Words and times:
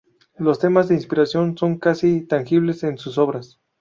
Los 0.39 0.57
temas 0.57 0.87
de 0.87 0.95
inspiración 0.95 1.55
son 1.59 1.77
casi 1.77 2.21
tangibles 2.21 2.81
en 2.83 2.97
sus 2.97 3.19
obras. 3.19 3.61